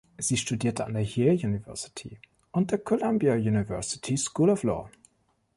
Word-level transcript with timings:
Sie 0.17 0.35
studierte 0.37 0.85
an 0.87 0.93
der 0.93 1.03
Yale 1.03 1.35
University 1.37 2.19
und 2.51 2.71
der 2.71 2.79
Columbia 2.79 3.35
University 3.35 4.17
School 4.17 4.49
of 4.49 4.63
Law. 4.63 4.89